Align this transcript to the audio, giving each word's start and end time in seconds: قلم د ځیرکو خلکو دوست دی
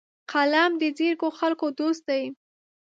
قلم 0.31 0.71
د 0.81 0.83
ځیرکو 0.97 1.27
خلکو 1.39 1.65
دوست 1.79 2.03
دی 2.09 2.23